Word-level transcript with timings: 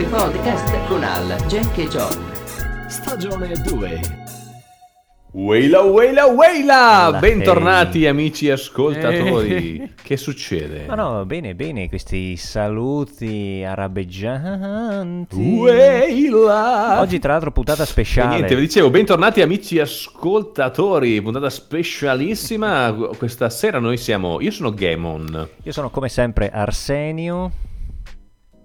altri 0.00 0.04
podcast 0.04 0.86
con 0.86 1.02
Al, 1.02 1.36
Jack 1.46 1.76
e 1.78 1.88
John. 1.88 2.32
Stagione 2.88 3.52
2. 3.52 4.00
Weila, 5.32 5.82
weila, 5.82 6.26
weila! 6.26 7.08
La 7.10 7.18
Bentornati 7.18 8.06
amici 8.06 8.48
ascoltatori. 8.50 9.92
Che 10.02 10.16
succede? 10.16 10.86
Ma 10.88 10.94
no, 10.94 11.24
bene, 11.26 11.54
bene, 11.54 11.88
questi 11.88 12.36
saluti 12.36 13.62
arabeggianti. 13.64 15.36
Weila! 15.36 17.00
Oggi 17.00 17.18
tra 17.18 17.32
l'altro 17.32 17.52
puntata 17.52 17.82
E 17.82 17.86
speciale. 17.86 18.36
niente, 18.36 18.54
vi 18.54 18.62
dicevo, 18.62 18.90
bentornati 18.90 19.42
amici 19.42 19.78
ascoltatori, 19.78 21.20
puntata 21.20 21.50
specialissima. 21.50 22.92
Questa 23.16 23.50
sera 23.50 23.78
noi 23.78 23.98
siamo, 23.98 24.40
io 24.40 24.50
sono 24.50 24.72
Gamon. 24.72 25.48
Io 25.62 25.72
sono 25.72 25.90
come 25.90 26.08
sempre 26.08 26.50
Arsenio, 26.50 27.52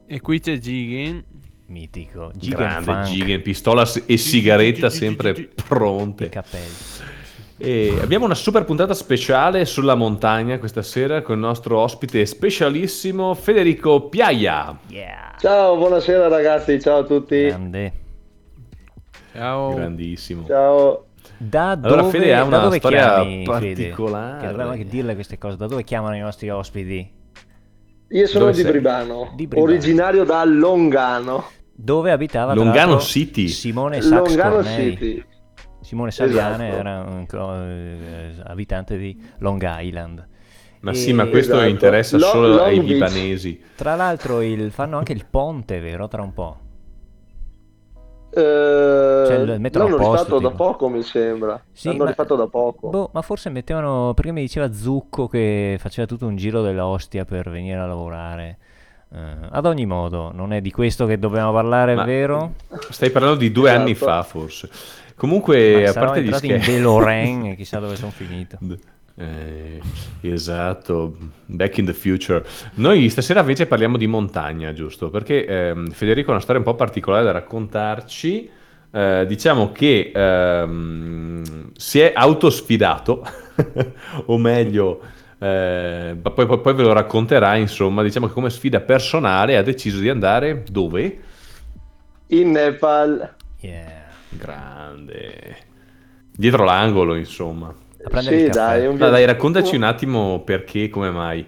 E 0.07 0.21
qui 0.21 0.39
c'è 0.39 0.57
Jigen. 0.57 1.23
mitico, 1.67 2.31
Gigan 2.35 2.59
Grande 2.59 2.83
Funk, 2.91 3.03
Gigan, 3.05 3.41
pistola 3.41 3.87
e 4.05 4.17
sigaretta 4.17 4.89
sempre 4.89 5.29
i 5.31 5.49
pronte. 5.65 6.29
capelli. 6.29 6.63
E 7.57 7.97
abbiamo 8.01 8.25
una 8.25 8.35
super 8.35 8.65
puntata 8.65 8.93
speciale 8.93 9.65
sulla 9.65 9.95
montagna 9.95 10.59
questa 10.59 10.81
sera 10.81 11.21
con 11.21 11.35
il 11.35 11.41
nostro 11.41 11.79
ospite 11.79 12.25
specialissimo 12.25 13.33
Federico 13.33 14.09
Piaia. 14.09 14.77
Yeah! 14.89 15.35
Ciao, 15.39 15.75
buonasera 15.77 16.27
ragazzi, 16.27 16.79
ciao 16.79 16.99
a 16.99 17.03
tutti. 17.03 17.45
Grande. 17.47 17.93
Ciao. 19.33 19.73
Grandissimo. 19.73 20.45
Ciao. 20.45 21.05
Da 21.37 21.71
Allora, 21.71 22.01
dove, 22.01 22.11
Fede 22.11 22.33
ha 22.35 22.39
da 22.39 22.43
una 22.45 22.57
dove 22.59 22.77
storia 22.77 23.15
chiami, 23.15 23.45
Fede? 23.45 23.45
particolare. 23.45 24.41
Che 24.41 24.47
dovremmo 24.47 24.71
anche 24.71 24.85
dirle 24.85 25.13
queste 25.15 25.37
cose. 25.37 25.57
Da 25.57 25.67
dove 25.67 25.83
chiamano 25.83 26.15
i 26.15 26.19
nostri 26.19 26.49
ospiti? 26.49 27.11
Io 28.09 28.27
sono 28.27 28.51
di? 28.51 28.63
Bribano, 28.63 29.31
Di 29.35 29.47
Bribano. 29.47 29.71
originario 29.71 30.23
da 30.23 30.43
Longano. 30.45 31.45
Dove 31.73 32.11
abitava 32.11 32.53
Longano 32.53 32.99
City. 32.99 33.47
Simone 33.47 34.01
Sax 34.01 34.27
Longano 34.27 34.55
Cornei. 34.55 34.91
City. 34.91 35.23
Simone 35.81 36.11
Saviane 36.11 36.67
Esatto. 36.69 36.79
era 36.79 36.99
un 37.01 37.25
eh, 37.69 38.33
abitante 38.45 38.97
di 38.97 39.19
Long 39.39 39.61
Island. 39.79 40.27
Ma 40.81 40.91
E- 40.91 40.95
sì, 40.95 41.13
ma 41.13 41.25
questo 41.27 41.53
Esatto. 41.55 41.69
interessa 41.69 42.17
Lo- 42.17 42.25
solo 42.27 42.47
Long 42.49 42.59
ai 42.61 42.75
Beach. 42.79 42.87
libanesi. 42.91 43.61
Tra 43.75 43.95
l'altro 43.95 44.41
il- 44.41 44.71
fanno 44.71 44.97
anche 44.97 45.13
il 45.13 45.25
ponte, 45.29 45.79
vero? 45.79 46.07
Tra 46.07 46.21
un 46.21 46.33
po'. 46.33 46.59
Eh, 48.35 49.57
mettono 49.59 49.87
l'hanno 49.87 50.11
rifatto 50.11 50.39
da 50.39 50.51
poco, 50.51 50.89
mi 50.89 51.01
sembra. 51.03 51.61
Sì, 51.71 51.87
l'hanno 51.87 52.03
ma- 52.03 52.09
rifatto 52.09 52.35
da 52.35 52.47
poco. 52.47 52.89
Boh, 52.89 53.09
ma 53.13 53.21
forse 53.21 53.49
mettevano. 53.49 54.13
Perché 54.13 54.31
mi 54.31 54.41
diceva 54.41 54.71
Zucco 54.73 55.27
che 55.27 55.77
faceva 55.79 56.05
tutto 56.05 56.25
un 56.27 56.35
giro 56.35 56.61
dell'ostia 56.61 57.23
per 57.25 57.49
venire 57.49 57.79
a 57.79 57.85
lavorare. 57.85 58.57
Eh, 59.13 59.17
ad 59.51 59.65
ogni 59.65 59.85
modo, 59.85 60.31
non 60.33 60.51
è 60.51 60.59
di 60.61 60.71
questo 60.71 61.05
che 61.05 61.17
dobbiamo 61.17 61.53
parlare, 61.53 61.95
Ma- 61.95 62.03
vero? 62.03 62.53
Stai 62.89 63.09
parlando 63.11 63.37
di 63.37 63.51
due 63.51 63.69
Esatto. 63.69 63.81
anni 63.81 63.93
fa, 63.95 64.23
forse. 64.23 64.69
Comunque, 65.15 65.83
Ma 65.83 65.89
a 65.89 65.93
parte 65.93 66.21
gli 66.21 66.25
entrato 66.25 66.45
in 66.45 66.51
scherzi. 66.51 66.71
DeLorean 66.71 67.45
e 67.45 67.55
chissà 67.55 67.79
dove 67.79 67.95
sono 67.95 68.11
finito. 68.15 68.57
Eh, 69.17 69.81
esatto, 70.21 71.15
back 71.45 71.77
in 71.77 71.85
the 71.85 71.93
future. 71.93 72.45
Noi 72.75 73.09
stasera 73.09 73.39
invece 73.39 73.65
parliamo 73.65 73.97
di 73.97 74.07
montagna, 74.07 74.73
giusto? 74.73 75.09
Perché 75.09 75.45
ehm, 75.45 75.89
Federico 75.89 76.29
ha 76.29 76.33
una 76.33 76.41
storia 76.41 76.61
un 76.61 76.67
po' 76.67 76.75
particolare 76.75 77.23
da 77.23 77.31
raccontarci. 77.31 78.49
Eh, 78.91 79.25
diciamo 79.27 79.71
che 79.71 80.11
ehm, 80.13 81.71
si 81.75 81.99
è 81.99 82.11
autosfidato, 82.15 83.25
o 84.25 84.37
meglio, 84.37 85.01
eh, 85.39 86.17
ma 86.21 86.31
poi, 86.31 86.45
poi- 86.45 86.59
poi 86.59 86.73
ve 86.73 86.83
lo 86.83 86.93
racconterà. 86.93 87.55
Insomma, 87.55 88.03
diciamo 88.03 88.27
che 88.27 88.33
come 88.33 88.49
sfida 88.49 88.81
personale 88.81 89.55
ha 89.57 89.63
deciso 89.63 89.99
di 89.99 90.09
andare 90.09 90.63
dove? 90.69 91.19
In 92.27 92.51
Nepal. 92.51 93.33
Yeah. 93.61 94.03
Grande, 94.37 95.57
dietro 96.35 96.65
l'angolo, 96.65 97.15
insomma. 97.15 97.73
A 98.05 98.09
prendere 98.09 98.37
Sì, 98.37 98.43
il 98.43 98.47
caffè. 98.51 98.77
dai, 98.77 98.87
un 98.87 98.97
dai, 98.97 99.25
raccontaci 99.25 99.75
un 99.75 99.83
attimo 99.83 100.41
perché, 100.43 100.89
come 100.89 101.09
mai. 101.09 101.45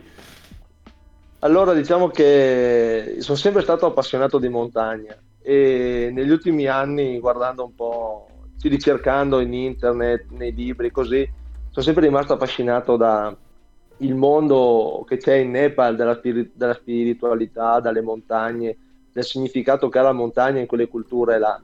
Allora, 1.40 1.74
diciamo 1.74 2.08
che 2.08 3.18
sono 3.20 3.38
sempre 3.38 3.62
stato 3.62 3.86
appassionato 3.86 4.40
di 4.40 4.50
montagna 4.50 5.16
e 5.40 6.10
negli 6.12 6.32
ultimi 6.32 6.66
anni, 6.66 7.20
guardando 7.20 7.64
un 7.64 7.76
po', 7.76 8.28
ricercando 8.64 9.40
in 9.40 9.54
internet, 9.54 10.26
nei 10.32 10.52
libri, 10.52 10.90
così, 10.90 11.30
sono 11.70 11.86
sempre 11.86 12.06
rimasto 12.06 12.34
affascinato 12.34 12.98
da 12.98 13.36
il 13.98 14.16
mondo 14.16 15.06
che 15.08 15.18
c'è 15.18 15.36
in 15.36 15.52
Nepal, 15.52 15.96
della, 15.96 16.16
spiri- 16.16 16.52
della 16.54 16.74
spiritualità, 16.74 17.80
dalle 17.80 18.02
montagne, 18.02 18.76
del 19.14 19.24
significato 19.24 19.90
che 19.90 20.00
ha 20.00 20.04
la 20.04 20.12
montagna 20.12 20.60
in 20.60 20.66
quelle 20.66 20.88
culture 20.88 21.38
là. 21.38 21.62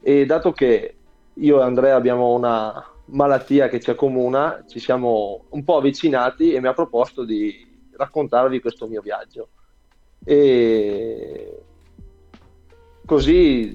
E 0.00 0.24
dato 0.24 0.52
che 0.52 0.94
io 1.34 1.60
e 1.60 1.62
Andrea 1.62 1.96
abbiamo 1.96 2.32
una 2.32 2.82
malattia 3.06 3.68
che 3.68 3.80
ci 3.80 3.90
accomuna, 3.90 4.64
ci 4.68 4.78
siamo 4.78 5.44
un 5.50 5.64
po' 5.64 5.76
avvicinati 5.76 6.52
e 6.52 6.60
mi 6.60 6.68
ha 6.68 6.72
proposto 6.72 7.24
di 7.24 7.66
raccontarvi 7.96 8.60
questo 8.60 8.86
mio 8.86 9.00
viaggio. 9.00 9.48
E 10.24 11.62
così 13.04 13.72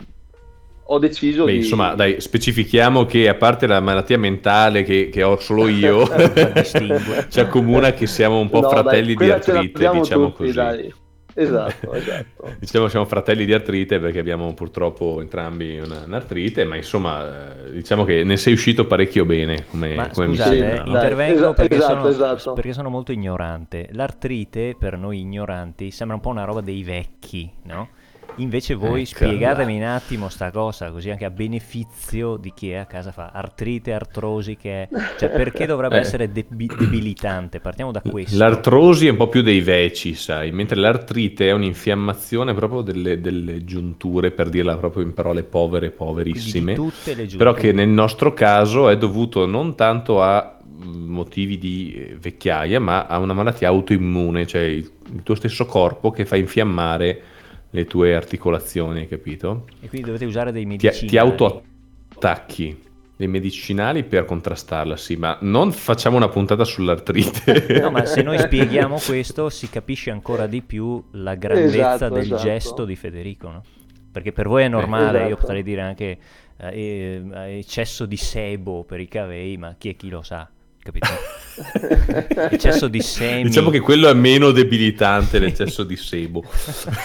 ho 0.84 1.00
deciso 1.00 1.46
Beh, 1.46 1.52
di... 1.52 1.58
insomma, 1.60 1.96
dai, 1.96 2.20
specifichiamo 2.20 3.06
che 3.06 3.30
a 3.30 3.36
parte 3.36 3.66
la 3.66 3.80
malattia 3.80 4.18
mentale 4.18 4.84
che, 4.84 5.10
che 5.10 5.24
ho 5.24 5.40
solo 5.40 5.68
io, 5.68 6.06
ci 7.30 7.40
accomuna 7.40 7.94
che 7.94 8.08
siamo 8.08 8.40
un 8.40 8.50
po' 8.50 8.60
No, 8.60 8.70
dai, 8.70 8.72
fratelli 8.72 9.08
di 9.08 9.16
quella 9.16 9.40
ce 9.40 9.52
artrite, 9.52 9.90
diciamo 9.92 10.26
tutti, 10.26 10.44
così. 10.44 10.54
dai. 10.54 10.94
Esatto, 11.34 11.94
esatto. 11.94 12.56
Diciamo 12.60 12.88
siamo 12.88 13.06
fratelli 13.06 13.46
di 13.46 13.54
artrite 13.54 14.00
perché 14.00 14.20
abbiamo 14.20 14.54
purtroppo 14.54 15.22
entrambi 15.22 15.80
una- 15.80 16.04
un'artrite, 16.06 16.64
ma 16.66 16.76
insomma, 16.76 17.66
eh, 17.66 17.72
diciamo 17.72 18.04
che 18.04 18.24
ne 18.24 18.38
sei 18.38 18.54
uscito 18.54 18.86
parecchio 18.86 19.26
bene, 19.26 19.66
come, 19.70 19.96
Ma 19.96 20.10
come 20.10 20.28
mi 20.28 20.36
scusate, 20.36 20.56
eh, 20.56 20.60
sembra. 20.60 20.84
no? 20.84 20.92
dai, 20.92 21.02
intervengo 21.04 21.38
esa- 21.40 21.54
perché, 21.54 21.76
esatto, 21.76 21.94
sono, 22.12 22.32
esatto. 22.34 22.54
perché 22.54 22.74
sono 22.74 22.90
molto 22.90 23.12
ignorante. 23.12 23.90
L'artrite, 23.92 24.76
per 24.78 24.98
noi 24.98 25.20
ignoranti, 25.20 25.92
sembra 25.92 26.16
un 26.16 26.22
po' 26.22 26.30
una 26.30 26.44
roba 26.44 26.62
dei 26.62 26.84
vecchi, 26.84 27.50
no? 27.64 27.90
Invece 28.38 28.76
voi 28.76 29.02
Ecco. 29.02 29.26
spiegatemi 29.26 29.76
un 29.78 29.84
attimo 29.84 30.30
sta 30.30 30.52
cosa, 30.52 30.90
così 30.90 31.10
anche 31.10 31.26
a 31.26 31.30
beneficio 31.30 32.38
di 32.38 32.52
chi 32.56 32.72
è 32.72 32.76
a 32.78 32.86
casa 32.86 33.12
fa 33.12 33.32
artrite, 33.34 33.94
artrosi, 33.94 34.56
che 34.56 34.84
è... 34.84 34.90
Cioè, 35.20 35.30
perché 35.30 35.66
dovrebbe 35.66 35.98
Eh. 36.00 36.00
essere 36.00 36.32
debi- 36.32 36.72
debilitante? 36.78 37.60
Partiamo 37.60 37.92
da 37.92 38.02
questo. 38.02 38.38
L'artrosi 38.38 39.08
è 39.08 39.12
un 39.12 39.18
po' 39.18 39.28
più 39.28 39.42
dei 39.42 39.62
veci, 39.62 40.16
sai, 40.16 40.52
mentre 40.52 40.78
l'artrite 40.78 41.50
è 41.50 41.52
un'infiammazione 41.52 42.54
proprio 42.54 42.82
delle, 42.82 43.20
delle 43.20 43.64
giunture, 43.66 44.32
per 44.32 44.50
dirla 44.50 44.78
proprio 44.78 45.04
in 45.04 45.14
parole 45.14 45.44
povere, 45.44 45.92
Quindi 45.94 46.12
poverissime. 46.12 46.74
di 46.74 46.78
tutte 46.80 47.10
le 47.14 47.22
giunte. 47.28 47.38
Però 47.38 47.54
che 47.54 47.72
nel 47.74 47.90
nostro 47.90 48.34
caso 48.34 48.90
è 48.90 48.98
dovuto 48.98 49.46
non 49.46 49.76
tanto 49.76 50.22
a 50.24 50.58
mm, 50.84 51.10
motivi 51.10 51.58
di 51.58 51.94
eh, 51.96 52.18
vecchiaia, 52.20 52.80
ma 52.80 53.06
a 53.06 53.20
una 53.20 53.34
malattia 53.34 53.68
autoimmune, 53.68 54.48
cioè 54.48 54.62
il, 54.62 54.90
il 55.14 55.22
tuo 55.24 55.36
stesso 55.36 55.66
corpo 55.66 56.10
che 56.12 56.26
fa 56.26 56.38
infiammare 56.38 57.22
le 57.72 57.86
tue 57.86 58.16
articolazioni, 58.16 59.00
hai 59.00 59.08
capito? 59.08 59.66
E 59.82 59.88
quindi 59.90 60.08
dovete 60.08 60.26
usare 60.26 60.52
dei 60.52 60.64
Ti, 60.64 60.68
medicinali. 60.68 61.08
ti 61.08 61.18
autoattacchi 61.18 62.84
dei 63.16 63.28
medicinali 63.28 64.04
per 64.04 64.26
contrastarla, 64.26 64.98
sì, 64.98 65.16
ma 65.16 65.38
non 65.42 65.72
facciamo 65.72 66.18
una 66.18 66.28
puntata 66.30 66.64
sull'artrite. 66.64 67.80
No, 67.80 67.92
ma 67.92 68.06
se 68.06 68.24
noi 68.24 68.38
spieghiamo 68.40 68.98
questo 69.06 69.50
si 69.50 69.70
capisce 69.70 70.10
ancora 70.10 70.48
di 70.48 70.62
più 70.62 71.04
la 71.12 71.36
grandezza 71.36 71.94
Esatto, 71.96 72.14
del 72.16 72.24
esatto. 72.24 72.42
gesto 72.42 72.86
di 72.86 72.96
Federico, 72.96 73.50
no? 73.50 73.64
Perché 74.12 74.32
per 74.34 74.48
voi 74.48 74.64
è 74.64 74.68
normale, 74.68 75.20
io 75.20 75.26
Esatto. 75.28 75.42
potrei 75.42 75.64
dire 75.64 75.82
anche 75.82 76.18
eh, 76.58 77.24
eh, 77.32 77.58
eccesso 77.60 78.06
di 78.06 78.18
sebo 78.18 78.84
per 78.84 79.00
i 79.00 79.08
cavei, 79.08 79.56
ma 79.58 79.76
chi 79.78 79.90
è 79.90 79.96
chi 79.96 80.10
lo 80.10 80.22
sa, 80.24 80.50
capito? 80.82 81.08
eccesso 82.50 82.88
di 82.88 83.02
semi. 83.02 83.44
Diciamo 83.44 83.70
che 83.70 83.80
quello 83.80 84.10
è 84.10 84.14
meno 84.14 84.52
debilitante 84.52 85.38
l'eccesso 85.40 85.84
di 85.84 85.96
sebo. 85.96 86.44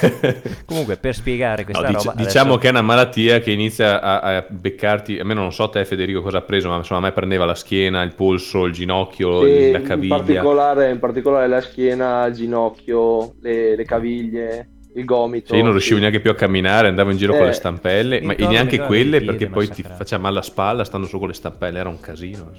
Comunque, 0.65 0.97
per 0.97 1.15
spiegare 1.15 1.65
No, 1.65 1.71
questa 1.71 1.87
dic- 1.89 2.05
roba... 2.05 2.15
diciamo 2.23 2.45
adesso- 2.55 2.59
che 2.59 2.67
è 2.69 2.71
una 2.71 2.83
malattia 2.83 3.41
che 3.41 3.51
inizia 3.51 4.01
a, 4.01 4.21
a 4.37 4.47
beccarti, 4.49 5.19
almeno 5.19 5.41
non 5.43 5.53
so 5.53 5.69
te 5.69 5.85
Federico 5.85 6.23
cosa 6.23 6.39
ha 6.39 6.43
preso, 6.43 6.69
ma 6.69 6.77
insomma 6.77 7.01
a 7.01 7.03
me 7.05 7.13
prendeva 7.13 7.45
la 7.45 7.55
schiena, 7.55 8.03
il 8.03 8.15
polso, 8.15 8.65
il 8.65 8.73
ginocchio, 8.73 9.45
E 9.45 9.73
la 9.73 9.79
in, 9.79 9.85
caviglia. 9.85 10.17
particolare, 10.17 10.91
in 10.91 10.99
particolare 10.99 11.49
la 11.49 11.61
schiena, 11.61 12.25
il 12.27 12.35
ginocchio, 12.35 13.35
le, 13.41 13.77
le 13.77 13.85
caviglie, 13.85 14.71
il 14.97 15.05
gomito. 15.05 15.49
Cioè 15.49 15.57
io 15.59 15.63
non 15.63 15.73
riuscivo 15.73 15.97
sì. 15.97 16.01
neanche 16.03 16.21
più 16.21 16.31
a 16.31 16.35
camminare, 16.35 16.89
andavo 16.89 17.11
in 17.11 17.17
giro 17.17 17.33
con 17.35 17.43
Eh, 17.43 17.47
le 17.47 17.53
stampelle, 17.53 18.21
mi 18.21 18.27
ma 18.27 18.35
e 18.35 18.47
neanche 18.47 18.79
quelle 18.79 19.19
piede 19.19 19.27
perché 19.27 19.49
poi 19.49 19.69
ti 19.69 19.83
faceva 19.83 20.23
male 20.23 20.35
la 20.37 20.43
spalla 20.43 20.85
stando 20.85 21.07
su 21.07 21.19
con 21.19 21.29
le 21.29 21.35
stampelle, 21.35 21.79
era 21.79 21.89
un 21.89 22.01
casino. 22.01 22.51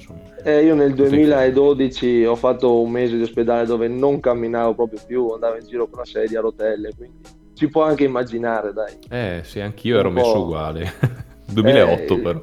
Eh, 0.44 0.64
io 0.64 0.76
nel 0.76 0.94
2012 0.94 2.26
ho 2.26 2.36
fatto 2.36 2.80
un 2.82 2.92
mese 2.92 3.16
di 3.18 3.24
ospedale 3.24 3.66
dove 3.66 3.88
non 3.88 4.20
camminavo 4.20 4.74
proprio 4.76 5.00
più, 5.06 5.30
andavo 5.30 5.58
in 5.58 5.66
giro 5.68 5.88
con 5.88 6.00
la 6.00 6.06
sedia 6.06 6.40
a 6.40 6.42
rotelle, 6.42 6.92
quindi 6.96 7.18
si 7.54 7.68
può 7.70 7.84
anche 7.84 8.04
immaginare, 8.04 8.72
dai. 8.74 8.94
Eh 9.10 9.42
sì, 9.44 9.60
anch'io 9.60 9.98
ero 10.00 10.10
Un 10.10 10.14
messo 10.14 10.34
po'. 10.34 10.42
uguale. 10.42 11.26
2008 11.48 12.14
Eh, 12.16 12.20
però. 12.20 12.42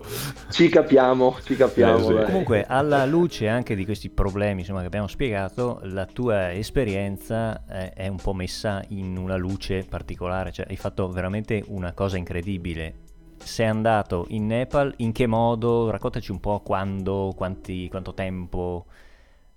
Ci 0.50 0.68
capiamo, 0.68 1.36
ci 1.44 1.56
capiamo. 1.56 1.98
Eh, 1.98 2.02
sì. 2.02 2.14
dai. 2.14 2.24
Comunque, 2.24 2.64
alla 2.66 3.04
luce 3.04 3.48
anche 3.48 3.74
di 3.74 3.84
questi 3.84 4.08
problemi 4.10 4.60
insomma, 4.60 4.80
che 4.80 4.86
abbiamo 4.86 5.06
spiegato, 5.08 5.80
la 5.84 6.06
tua 6.06 6.52
esperienza 6.52 7.64
è, 7.66 7.92
è 7.94 8.08
un 8.08 8.16
po' 8.20 8.32
messa 8.32 8.82
in 8.88 9.16
una 9.16 9.36
luce 9.36 9.84
particolare, 9.88 10.52
cioè 10.52 10.66
hai 10.68 10.76
fatto 10.76 11.08
veramente 11.08 11.62
una 11.68 11.92
cosa 11.92 12.16
incredibile. 12.16 12.94
Sei 13.36 13.66
andato 13.66 14.24
in 14.28 14.46
Nepal, 14.46 14.94
in 14.98 15.12
che 15.12 15.26
modo? 15.26 15.90
Raccontaci 15.90 16.30
un 16.30 16.40
po' 16.40 16.60
quando, 16.60 17.32
quanti, 17.36 17.88
quanto 17.88 18.14
tempo. 18.14 18.86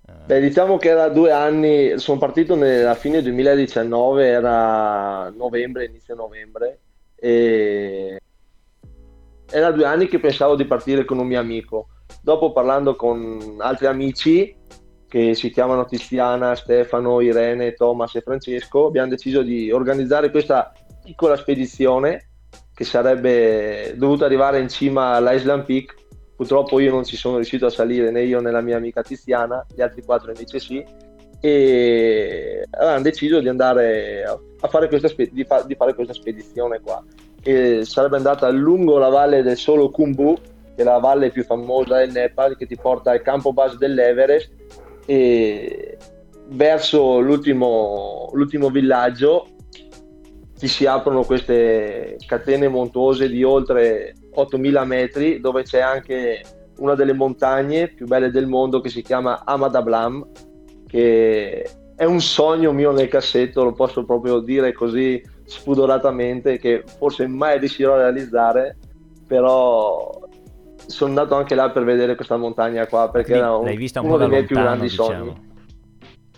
eh, 0.07 0.11
Beh, 0.25 0.41
diciamo 0.41 0.77
che 0.77 0.89
era 0.89 1.07
due 1.09 1.31
anni, 1.31 1.97
sono 1.97 2.17
partito 2.17 2.55
nella 2.55 2.95
fine 2.95 3.21
2019, 3.21 4.27
era 4.27 5.29
novembre, 5.29 5.85
inizio 5.85 6.15
novembre, 6.15 6.79
e 7.15 8.19
era 9.49 9.71
due 9.71 9.85
anni 9.85 10.07
che 10.07 10.19
pensavo 10.19 10.55
di 10.55 10.65
partire 10.65 11.05
con 11.05 11.19
un 11.19 11.27
mio 11.27 11.39
amico. 11.39 11.89
Dopo 12.21 12.51
parlando 12.51 12.95
con 12.95 13.57
altri 13.59 13.87
amici 13.87 14.55
che 15.07 15.33
si 15.35 15.49
chiamano 15.51 15.85
Tiziana, 15.85 16.55
Stefano, 16.55 17.21
Irene, 17.21 17.73
Thomas 17.73 18.15
e 18.15 18.21
Francesco, 18.21 18.87
abbiamo 18.87 19.09
deciso 19.09 19.41
di 19.41 19.71
organizzare 19.71 20.31
questa 20.31 20.71
piccola 21.03 21.37
spedizione 21.37 22.29
che 22.73 22.83
sarebbe 22.83 23.95
dovuta 23.97 24.25
arrivare 24.25 24.59
in 24.59 24.69
cima 24.69 25.13
all'Island 25.13 25.65
Peak. 25.65 25.95
Purtroppo 26.35 26.79
io 26.79 26.91
non 26.91 27.03
ci 27.03 27.15
sono 27.15 27.35
riuscito 27.35 27.65
a 27.65 27.71
salire, 27.71 28.11
né 28.11 28.23
io 28.23 28.39
né 28.41 28.51
la 28.51 28.61
mia 28.61 28.77
amica 28.77 29.01
Tiziana, 29.01 29.65
gli 29.73 29.81
altri 29.81 30.03
quattro 30.03 30.29
invece 30.29 30.59
sì. 30.59 30.85
E 31.39 32.63
avevamo 32.71 33.01
deciso 33.01 33.39
di 33.39 33.47
andare 33.47 34.23
a 34.23 34.37
a 34.59 34.67
fare 34.67 34.87
questa, 34.87 35.07
spe- 35.07 35.29
di, 35.31 35.43
fa- 35.43 35.63
di 35.63 35.75
fare 35.75 35.93
questa 35.93 36.13
spedizione 36.13 36.79
qua, 36.81 37.03
che 37.41 37.85
sarebbe 37.85 38.17
andata 38.17 38.49
lungo 38.49 38.97
la 38.97 39.09
valle 39.09 39.41
del 39.41 39.57
solo 39.57 39.89
Khumbu, 39.89 40.37
che 40.75 40.81
è 40.81 40.83
la 40.83 40.99
valle 40.99 41.31
più 41.31 41.43
famosa 41.43 41.97
del 41.97 42.11
Nepal, 42.11 42.57
che 42.57 42.67
ti 42.67 42.75
porta 42.75 43.11
al 43.11 43.21
campo 43.21 43.53
base 43.53 43.77
dell'Everest 43.77 44.51
e 45.05 45.97
verso 46.49 47.19
l'ultimo, 47.19 48.29
l'ultimo 48.33 48.69
villaggio 48.69 49.47
ti 50.57 50.67
si 50.67 50.85
aprono 50.85 51.23
queste 51.23 52.17
catene 52.25 52.67
montuose 52.67 53.29
di 53.29 53.43
oltre 53.43 54.15
8000 54.33 54.85
metri 54.85 55.39
dove 55.39 55.63
c'è 55.63 55.79
anche 55.79 56.41
una 56.77 56.95
delle 56.95 57.13
montagne 57.13 57.89
più 57.89 58.07
belle 58.07 58.31
del 58.31 58.47
mondo 58.47 58.81
che 58.81 58.89
si 58.89 59.03
chiama 59.03 59.43
Amadablam 59.45 60.27
che 60.87 61.69
è 61.95 62.05
un 62.05 62.21
sogno 62.21 62.71
mio 62.71 62.91
nel 62.91 63.07
cassetto 63.07 63.63
lo 63.63 63.73
posso 63.73 64.03
proprio 64.03 64.39
dire 64.39 64.73
così 64.73 65.21
spudoratamente 65.47 66.57
che 66.59 66.83
forse 66.85 67.25
mai 67.27 67.57
riuscirò 67.57 67.93
a 67.93 67.97
realizzare 67.97 68.77
però 69.25 70.09
sono 70.85 71.09
andato 71.09 71.35
anche 71.35 71.55
là 71.55 71.69
per 71.71 71.83
vedere 71.83 72.15
questa 72.15 72.37
montagna 72.37 72.85
qua 72.87 73.09
perché 73.09 73.31
quindi 73.31 73.45
era 73.47 73.55
un- 73.57 73.65
l'hai 73.65 73.77
vista 73.77 74.01
un 74.01 74.07
uno 74.07 74.17
dei 74.17 74.27
miei 74.29 74.43
più 74.45 74.55
grandi 74.55 74.87
diciamo. 74.87 75.07
sogni 75.09 75.45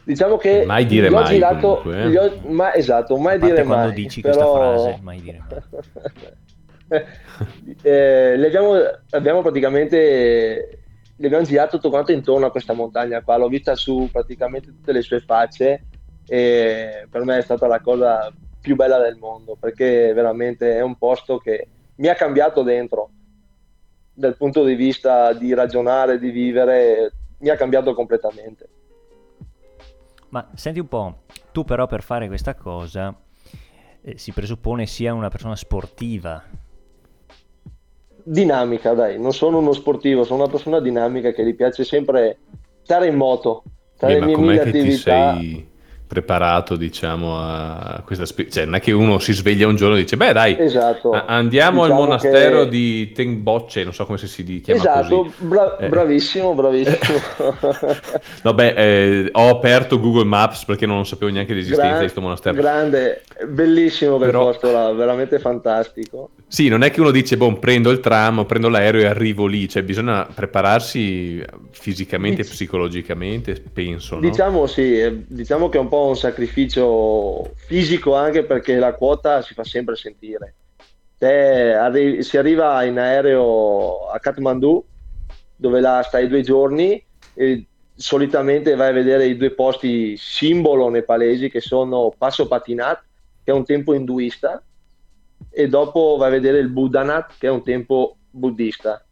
Diciamo 0.03 0.37
che 0.37 0.63
Mai 0.65 0.87
dire 0.87 1.07
gli 1.07 1.13
ho 1.13 1.19
mai, 1.19 1.25
girato, 1.27 1.83
eh. 1.91 2.09
gli 2.09 2.15
ho- 2.15 2.39
ma, 2.47 2.73
esatto, 2.73 3.15
mai 3.17 3.37
dire 3.37 3.63
quando 3.63 3.85
mai. 3.87 3.93
dici 3.93 4.21
però... 4.21 4.37
questa 4.53 4.57
frase, 4.87 4.99
mai 5.03 5.21
dire 5.21 5.43
Eh, 7.83 8.35
le 8.35 8.47
abbiamo, 8.47 8.73
abbiamo 9.11 9.41
praticamente 9.41 10.79
le 11.15 11.25
abbiamo 11.27 11.43
girato 11.45 11.75
tutto 11.75 11.89
quanto 11.89 12.11
intorno 12.11 12.47
a 12.47 12.51
questa 12.51 12.73
montagna 12.73 13.21
qua, 13.21 13.37
l'ho 13.37 13.47
vista 13.49 13.75
su 13.75 14.09
praticamente 14.11 14.67
tutte 14.69 14.91
le 14.93 15.01
sue 15.01 15.19
facce 15.19 15.85
e 16.25 17.05
per 17.09 17.23
me 17.23 17.37
è 17.37 17.41
stata 17.41 17.67
la 17.67 17.79
cosa 17.81 18.31
più 18.59 18.75
bella 18.75 18.99
del 18.99 19.17
mondo 19.17 19.55
perché 19.55 20.13
veramente 20.13 20.75
è 20.75 20.81
un 20.81 20.97
posto 20.97 21.37
che 21.37 21.67
mi 21.95 22.07
ha 22.07 22.15
cambiato 22.15 22.63
dentro 22.63 23.11
dal 24.13 24.35
punto 24.37 24.63
di 24.65 24.75
vista 24.75 25.33
di 25.33 25.53
ragionare, 25.53 26.19
di 26.19 26.29
vivere, 26.31 27.13
mi 27.39 27.49
ha 27.49 27.55
cambiato 27.55 27.93
completamente. 27.93 28.69
Ma 30.29 30.47
senti 30.55 30.79
un 30.79 30.87
po', 30.87 31.23
tu 31.51 31.63
però 31.63 31.87
per 31.87 32.03
fare 32.03 32.27
questa 32.27 32.53
cosa 32.55 33.15
eh, 34.01 34.17
si 34.17 34.31
presuppone 34.33 34.85
sia 34.85 35.13
una 35.13 35.29
persona 35.29 35.55
sportiva. 35.55 36.43
dinamica, 38.23 38.93
dai, 38.93 39.19
non 39.19 39.33
sono 39.33 39.57
uno 39.59 39.73
sportivo, 39.73 40.23
sono 40.23 40.43
una 40.43 40.51
persona 40.51 40.79
dinamica 40.79 41.31
che 41.31 41.45
gli 41.45 41.55
piace 41.55 41.83
sempre 41.83 42.39
stare 42.83 43.07
in 43.07 43.15
moto, 43.15 43.63
tra 43.97 44.07
Beh, 44.07 44.13
le 44.13 44.21
mie 44.21 44.37
mille 44.37 44.59
che 44.59 44.73
ti 44.73 44.79
attività. 44.79 44.93
sei 44.93 45.68
preparato, 46.09 46.75
diciamo, 46.75 47.37
a 47.39 48.01
questa 48.03 48.25
specie? 48.25 48.49
Cioè, 48.49 48.65
non 48.65 48.73
è 48.75 48.79
che 48.81 48.91
uno 48.91 49.19
si 49.19 49.31
sveglia 49.31 49.67
un 49.67 49.75
giorno 49.75 49.95
e 49.95 49.99
dice, 50.01 50.17
beh 50.17 50.33
dai, 50.33 50.55
Esatto. 50.59 51.11
a- 51.11 51.25
andiamo 51.27 51.83
Diciamo 51.83 51.83
al 51.83 52.07
monastero 52.07 52.63
che- 52.63 52.69
di 52.69 53.11
Tengbocce, 53.11 53.83
non 53.83 53.93
so 53.93 54.07
come 54.07 54.17
si 54.17 54.59
chiama 54.61 54.79
Esatto, 54.79 55.17
così. 55.23 55.33
bra- 55.37 55.77
Eh. 55.77 55.87
bravissimo, 55.87 56.55
bravissimo. 56.55 56.97
Vabbè, 58.41 58.73
eh, 58.75 59.29
ho 59.33 59.49
aperto 59.49 59.99
Google 59.99 60.25
Maps 60.25 60.65
perché 60.65 60.87
non 60.87 61.05
sapevo 61.05 61.31
neanche 61.31 61.53
l'esistenza 61.53 61.83
Gran- 61.83 61.93
di 61.99 62.03
questo 62.05 62.21
monastero. 62.21 62.55
grande, 62.55 63.21
bellissimo 63.47 64.17
quel 64.17 64.31
Però- 64.31 64.45
posto 64.45 64.71
là, 64.71 64.91
veramente 64.91 65.37
fantastico. 65.37 66.29
Sì, 66.47 66.67
non 66.69 66.81
è 66.81 66.89
che 66.89 67.01
uno 67.01 67.11
dice, 67.11 67.37
boh, 67.37 67.53
prendo 67.59 67.91
il 67.91 67.99
tram, 67.99 68.45
prendo 68.45 68.69
l'aereo 68.69 69.01
e 69.01 69.05
arrivo 69.05 69.45
lì, 69.45 69.69
cioè 69.69 69.83
bisogna 69.83 70.27
prepararsi 70.33 71.43
fisicamente 71.69 72.41
e 72.41 72.43
Dic- 72.43 72.53
psicologicamente, 72.53 73.61
penso, 73.71 74.15
no? 74.15 74.21
Diciamo 74.21 74.65
sì, 74.65 74.99
eh, 74.99 75.23
diciamo 75.27 75.69
che 75.69 75.77
è 75.77 75.81
un 75.81 75.87
po' 75.89 75.98
un 76.07 76.15
sacrificio 76.15 77.53
fisico 77.55 78.15
anche 78.15 78.43
perché 78.43 78.77
la 78.77 78.93
quota 78.93 79.41
si 79.41 79.53
fa 79.53 79.63
sempre 79.63 79.95
sentire. 79.95 80.55
Te 81.17 81.73
arri- 81.73 82.23
si 82.23 82.37
arriva 82.37 82.83
in 82.83 82.97
aereo 82.97 84.07
a 84.07 84.19
Kathmandu, 84.19 84.83
dove 85.55 85.79
là 85.81 86.01
stai 86.03 86.27
due 86.27 86.41
giorni 86.41 87.03
e 87.33 87.65
solitamente 87.93 88.75
vai 88.75 88.89
a 88.89 88.93
vedere 88.93 89.25
i 89.25 89.35
due 89.35 89.51
posti 89.51 90.15
simbolo 90.15 90.89
nepalesi 90.89 91.49
che 91.49 91.59
sono 91.59 92.13
Passo 92.17 92.47
Patinat, 92.47 93.03
che 93.43 93.51
è 93.51 93.53
un 93.53 93.65
tempio 93.65 93.93
induista, 93.93 94.63
e 95.49 95.67
dopo 95.67 96.15
vai 96.17 96.29
a 96.29 96.31
vedere 96.31 96.59
il 96.59 96.69
Buddhanath, 96.69 97.33
che 97.37 97.47
è 97.47 97.49
un 97.49 97.63
tempio 97.63 98.15
buddista. 98.29 99.03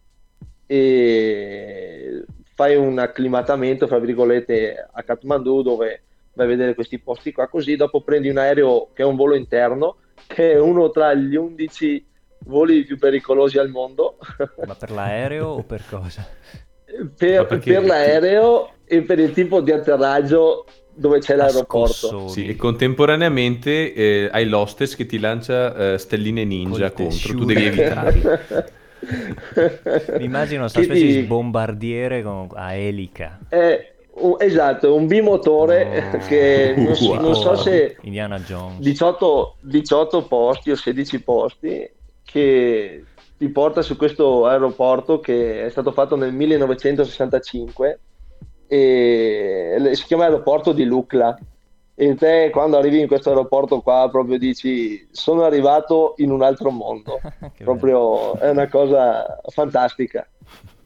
E 0.65 2.23
fai 2.53 2.75
un 2.75 2.97
acclimatamento, 2.97 3.87
fra 3.87 3.99
virgolette, 3.99 4.87
a 4.91 5.03
Kathmandu 5.03 5.61
dove 5.61 6.03
vai 6.37 6.45
a 6.45 6.49
vedere 6.49 6.75
questi 6.75 6.99
posti 6.99 7.31
qua, 7.31 7.47
così 7.47 7.75
dopo 7.75 8.01
prendi 8.01 8.29
un 8.29 8.37
aereo 8.37 8.91
che 8.93 9.01
è 9.01 9.05
un 9.05 9.15
volo 9.15 9.35
interno, 9.35 9.97
che 10.27 10.51
è 10.53 10.59
uno 10.59 10.91
tra 10.91 11.13
gli 11.15 11.35
11 11.35 12.05
voli 12.45 12.83
più 12.85 12.97
pericolosi 12.97 13.57
al 13.57 13.69
mondo, 13.69 14.17
Ma 14.65 14.75
per 14.75 14.91
l'aereo 14.91 15.47
o 15.47 15.63
per 15.63 15.83
cosa? 15.89 16.25
Per, 17.17 17.45
perché- 17.47 17.73
per 17.73 17.83
l'aereo 17.83 18.73
e 18.85 19.01
per 19.01 19.19
il 19.19 19.31
tipo 19.33 19.61
di 19.61 19.71
atterraggio 19.71 20.65
dove 20.95 21.19
c'è 21.19 21.35
l'aeroporto. 21.35 22.27
Sì, 22.29 22.47
e 22.47 22.55
contemporaneamente 22.55 23.93
eh, 23.93 24.29
hai 24.31 24.47
l'hostess 24.47 24.95
che 24.95 25.05
ti 25.05 25.19
lancia 25.19 25.93
eh, 25.93 25.97
stelline 25.97 26.43
ninja 26.43 26.91
contro, 26.91 27.33
tu 27.33 27.45
devi 27.45 27.65
evitarle. 27.65 28.39
Mi 30.17 30.25
immagino 30.25 30.61
una 30.61 30.69
specie 30.69 31.05
di 31.05 31.23
bombardiere 31.23 32.21
con- 32.23 32.47
a 32.53 32.73
elica. 32.73 33.39
Un- 33.49 33.96
esatto, 34.39 34.93
un 34.93 35.07
bimotore 35.07 36.11
Oh, 36.13 36.17
che 36.27 36.73
non, 36.75 36.95
so- 36.95 37.09
wow. 37.09 37.21
non 37.21 37.35
so 37.35 37.55
se 37.55 37.97
Indiana 38.01 38.39
Jones. 38.39 38.79
18, 38.79 39.57
18 39.61 40.27
posti 40.27 40.71
o 40.71 40.75
16 40.75 41.21
posti 41.21 41.89
che 42.23 43.03
ti 43.37 43.49
porta 43.49 43.81
su 43.81 43.95
questo 43.95 44.45
aeroporto 44.47 45.19
che 45.19 45.65
è 45.65 45.69
stato 45.69 45.91
fatto 45.91 46.15
nel 46.15 46.33
1965 46.33 47.99
e 48.67 49.91
si 49.93 50.03
chiama 50.05 50.25
aeroporto 50.25 50.73
di 50.73 50.83
Lukla. 50.83 51.37
E 51.99 52.13
te 52.15 52.49
quando 52.51 52.77
arrivi 52.77 52.99
in 52.99 53.07
questo 53.07 53.29
aeroporto 53.29 53.81
qua 53.81 54.07
proprio 54.11 54.37
dici 54.37 55.07
sono 55.11 55.43
arrivato 55.43 56.13
in 56.17 56.29
un 56.29 56.43
altro 56.43 56.69
mondo 56.69 57.19
proprio 57.57 58.37
è 58.37 58.51
una 58.51 58.67
cosa 58.67 59.39
fantastica 59.47 60.27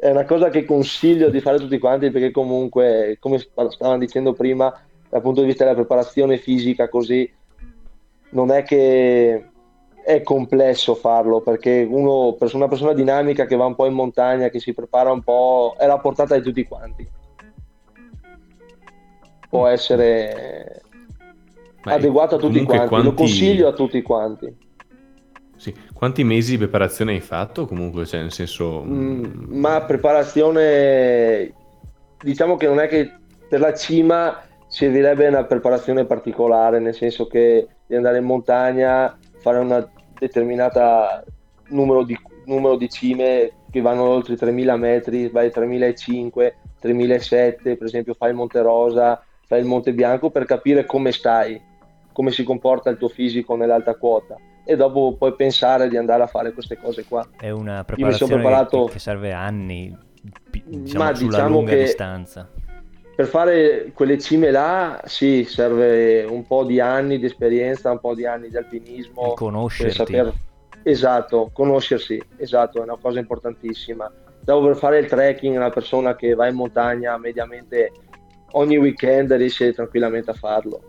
è 0.00 0.10
una 0.10 0.24
cosa 0.24 0.48
che 0.48 0.64
consiglio 0.64 1.28
di 1.28 1.40
fare 1.40 1.56
a 1.56 1.58
tutti 1.58 1.78
quanti 1.78 2.12
perché 2.12 2.30
comunque 2.30 3.16
come 3.18 3.38
stavano 3.38 3.98
dicendo 3.98 4.32
prima 4.32 4.72
dal 5.08 5.20
punto 5.20 5.40
di 5.40 5.48
vista 5.48 5.64
della 5.64 5.74
preparazione 5.74 6.38
fisica 6.38 6.88
così 6.88 7.28
non 8.30 8.52
è 8.52 8.62
che 8.62 9.44
è 10.04 10.22
complesso 10.22 10.94
farlo 10.94 11.40
perché 11.40 11.84
uno 11.88 12.34
per 12.38 12.54
una 12.54 12.68
persona 12.68 12.92
dinamica 12.92 13.44
che 13.44 13.56
va 13.56 13.66
un 13.66 13.74
po' 13.74 13.86
in 13.86 13.94
montagna 13.94 14.50
che 14.50 14.60
si 14.60 14.72
prepara 14.72 15.10
un 15.10 15.22
po' 15.22 15.74
è 15.76 15.86
la 15.86 15.98
portata 15.98 16.36
di 16.36 16.42
tutti 16.42 16.64
quanti. 16.64 17.06
Può 19.48 19.66
essere 19.66 20.82
Ma 21.82 21.94
adeguato 21.94 22.36
a 22.36 22.38
tutti 22.38 22.52
comunque 22.52 22.76
quanti 22.76 22.94
lo 22.94 23.02
quanti- 23.02 23.16
consiglio 23.16 23.68
a 23.68 23.72
tutti 23.72 24.00
quanti 24.02 24.56
Sì. 25.58 25.74
Quanti 25.92 26.22
mesi 26.22 26.52
di 26.52 26.58
preparazione 26.58 27.12
hai 27.12 27.20
fatto? 27.20 27.66
Comunque, 27.66 28.06
cioè, 28.06 28.20
nel 28.20 28.32
senso... 28.32 28.82
Mm, 28.86 29.24
ma 29.48 29.82
preparazione 29.82 31.52
diciamo 32.22 32.56
che 32.56 32.66
non 32.66 32.80
è 32.80 32.88
che 32.88 33.12
per 33.48 33.60
la 33.60 33.74
cima 33.74 34.42
servirebbe 34.66 35.26
una 35.26 35.44
preparazione 35.44 36.04
particolare 36.04 36.78
nel 36.78 36.94
senso 36.94 37.26
che 37.26 37.66
di 37.86 37.94
andare 37.94 38.18
in 38.18 38.24
montagna 38.24 39.16
fare 39.38 39.58
una 39.58 39.88
determinata 40.18 41.24
numero 41.68 42.02
di 42.02 42.16
numero 42.46 42.76
di 42.76 42.88
cime 42.88 43.52
che 43.70 43.80
vanno 43.80 44.04
oltre 44.04 44.34
i 44.34 44.36
3000 44.36 44.76
metri, 44.76 45.28
vai 45.28 45.50
3005, 45.50 46.56
3007, 46.80 47.76
per 47.76 47.86
esempio 47.86 48.14
fai 48.14 48.30
il 48.30 48.36
Monte 48.36 48.62
Rosa, 48.62 49.22
fai 49.46 49.60
il 49.60 49.66
Monte 49.66 49.92
Bianco 49.92 50.30
per 50.30 50.46
capire 50.46 50.86
come 50.86 51.12
stai, 51.12 51.60
come 52.12 52.30
si 52.30 52.44
comporta 52.44 52.88
il 52.88 52.96
tuo 52.96 53.08
fisico 53.08 53.54
nell'alta 53.54 53.94
quota 53.96 54.36
e 54.70 54.76
dopo 54.76 55.14
puoi 55.16 55.32
pensare 55.34 55.88
di 55.88 55.96
andare 55.96 56.22
a 56.24 56.26
fare 56.26 56.52
queste 56.52 56.76
cose 56.76 57.06
qua. 57.06 57.26
È 57.40 57.48
una 57.48 57.84
preparazione 57.84 58.30
sono 58.32 58.42
preparato- 58.42 58.84
che, 58.84 58.92
che 58.92 58.98
serve 58.98 59.32
anni, 59.32 59.96
diciamo, 60.66 61.04
Ma 61.04 61.14
sulla 61.14 61.28
diciamo 61.30 61.48
lunga 61.54 61.70
che- 61.70 61.78
distanza. 61.84 62.50
Per 63.16 63.26
fare 63.26 63.90
quelle 63.94 64.18
cime 64.18 64.50
là, 64.50 65.00
sì, 65.06 65.44
serve 65.44 66.22
un 66.24 66.46
po' 66.46 66.64
di 66.64 66.80
anni 66.80 67.18
di 67.18 67.24
esperienza, 67.24 67.90
un 67.90 67.98
po' 67.98 68.14
di 68.14 68.26
anni 68.26 68.50
di 68.50 68.58
alpinismo. 68.58 69.22
E 69.22 69.26
per 69.28 69.34
conoscerti. 69.36 69.94
saper- 69.94 70.32
Esatto, 70.82 71.50
conoscersi, 71.54 72.22
esatto, 72.36 72.78
è 72.78 72.82
una 72.82 72.96
cosa 73.00 73.18
importantissima. 73.18 74.10
Dopo 74.40 74.66
per 74.66 74.76
fare 74.76 74.98
il 74.98 75.06
trekking, 75.06 75.56
una 75.56 75.70
persona 75.70 76.14
che 76.14 76.34
va 76.34 76.46
in 76.46 76.54
montagna 76.56 77.16
mediamente 77.16 77.90
ogni 78.52 78.76
weekend 78.76 79.32
riesce 79.32 79.72
tranquillamente 79.72 80.30
a 80.30 80.34
farlo. 80.34 80.82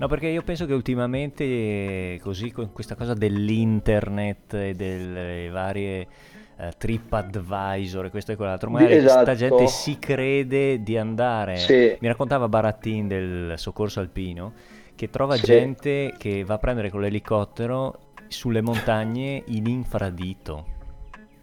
No, 0.00 0.08
perché 0.08 0.28
io 0.28 0.40
penso 0.40 0.64
che 0.64 0.72
ultimamente, 0.72 2.18
così 2.22 2.50
con 2.52 2.72
questa 2.72 2.94
cosa 2.94 3.12
dell'internet 3.12 4.54
e 4.54 4.74
delle 4.74 5.50
varie 5.50 6.06
eh, 6.58 6.72
TripAdvisor 6.78 8.06
e 8.06 8.10
questo 8.10 8.32
e 8.32 8.36
quell'altro, 8.36 8.70
magari 8.70 8.94
Esatto. 8.94 9.20
sta 9.20 9.34
gente 9.34 9.66
si 9.66 9.98
crede 9.98 10.82
di 10.82 10.96
andare. 10.96 11.58
Sì. 11.58 11.96
Mi 12.00 12.08
raccontava 12.08 12.48
Barattin 12.48 13.08
del 13.08 13.52
soccorso 13.56 14.00
alpino 14.00 14.54
che 14.94 15.10
trova 15.10 15.36
Sì. 15.36 15.44
gente 15.44 16.14
che 16.16 16.44
va 16.44 16.54
a 16.54 16.58
prendere 16.58 16.88
con 16.88 17.02
l'elicottero 17.02 17.98
sulle 18.28 18.62
montagne 18.62 19.42
in 19.48 19.66
infradito. 19.66 20.64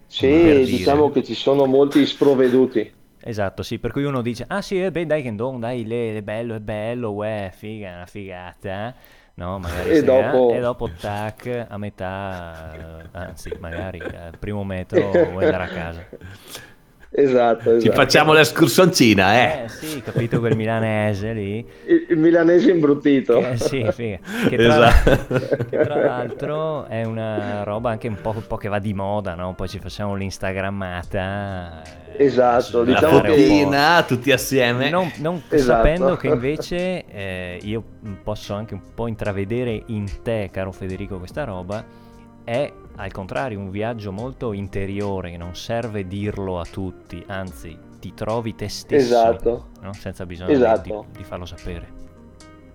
Sì, 0.07 0.27
dire. 0.27 0.63
diciamo 0.63 1.11
che 1.11 1.23
ci 1.23 1.35
sono 1.35 1.65
molti 1.65 2.03
sprovveduti. 2.07 2.91
Esatto, 3.19 3.63
sì, 3.63 3.79
per 3.79 3.91
cui 3.91 4.03
uno 4.03 4.21
dice, 4.21 4.45
ah 4.47 4.62
sì, 4.62 4.81
eh, 4.81 4.91
beh, 4.91 5.05
dai, 5.05 5.21
che 5.24 5.33
don, 5.36 5.59
dai, 5.59 5.86
le, 5.86 6.17
è 6.17 6.21
bello, 6.21 6.55
è 6.55 6.59
bello, 6.59 7.12
uè, 7.12 7.51
figa, 7.53 7.89
è 7.89 7.95
una 7.95 8.05
figata, 8.05 8.89
eh?" 8.89 8.93
no, 9.36 9.59
magari 9.59 9.89
E 9.97 10.03
dopo- 10.03 10.45
e 10.47 10.59
dopo, 10.59 10.91
tac, 10.97 11.65
a 11.67 11.77
metà, 11.77 13.09
anzi, 13.12 13.55
magari 13.59 14.13
al 14.15 14.36
primo 14.38 14.63
metro 14.63 15.29
vuoi 15.31 15.45
andare 15.45 15.63
a 15.63 15.69
casa. 15.69 16.05
Esatto, 17.09 17.71
Ci 17.71 17.87
esatto. 17.87 17.93
facciamo 17.95 18.33
l'escursioncina, 18.33 19.33
eh. 19.35 19.63
Eh 19.63 19.69
sì, 19.69 20.01
capito 20.01 20.39
quel 20.39 20.55
milanese 20.57 21.31
lì, 21.33 21.57
Il, 21.85 22.05
il 22.09 22.17
milanese 22.17 22.69
imbruttito. 22.71 23.39
che, 23.39 23.57
sì, 23.57 23.87
figa, 23.91 24.19
che 24.49 24.55
tra, 24.57 24.87
Esatto. 24.89 25.65
che 25.69 25.77
tra 25.77 25.95
l'altro 26.03 26.85
è 26.85 27.03
una 27.05 27.63
roba 27.63 27.91
anche 27.91 28.07
un 28.09 28.17
po', 28.21 28.31
un 28.35 28.45
po' 28.45 28.57
che 28.57 28.67
va 28.67 28.79
di 28.79 28.93
moda, 28.93 29.35
no? 29.35 29.53
Poi 29.55 29.67
ci 29.69 29.79
facciamo 29.79 30.15
l'instagrammata. 30.15 31.81
eh, 32.15 32.25
Esatto, 32.25 32.83
da 32.83 32.91
La 32.91 32.99
diciamo 32.99 33.19
fotina, 33.23 34.03
tutti 34.03 34.31
assieme. 34.31 34.89
Non, 34.89 35.11
non 35.19 35.41
Esatto. 35.49 35.77
sapendo 35.77 36.15
che 36.17 36.27
invece 36.27 37.05
eh, 37.05 37.59
io 37.61 37.83
posso 38.23 38.53
anche 38.53 38.73
un 38.73 38.81
po' 38.93 39.07
intravedere 39.07 39.83
in 39.87 40.05
te, 40.23 40.49
caro 40.51 40.71
Federico, 40.71 41.17
questa 41.19 41.43
roba, 41.45 41.83
è 42.48 42.72
al 42.96 43.12
contrario 43.12 43.60
un 43.60 43.70
viaggio 43.70 44.13
molto 44.13 44.54
interiore, 44.54 45.32
che 45.32 45.38
non 45.38 45.54
serve 45.54 46.08
dirlo 46.08 46.60
a 46.62 46.66
tutti, 46.66 47.22
anzi 47.27 47.77
ti 48.00 48.13
trovi 48.13 48.56
te 48.56 48.70
stesso, 48.70 49.04
Esatto. 49.06 49.66
no? 49.82 49.92
senza 49.92 50.25
bisogno 50.25 50.48
di- 50.48 50.54
Esatto. 50.56 51.06
di, 51.12 51.18
di 51.18 51.24
farlo 51.25 51.46
sapere. 51.46 51.88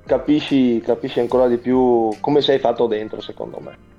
Capisci, 0.04 0.78
capisci 0.80 1.20
ancora 1.20 1.48
di 1.48 1.56
più 1.56 2.10
come 2.20 2.42
sei 2.42 2.58
fatto 2.58 2.86
dentro, 2.86 3.22
secondo 3.22 3.60
me. 3.60 3.90